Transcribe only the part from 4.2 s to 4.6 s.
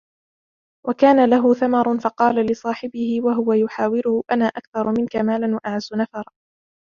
أنا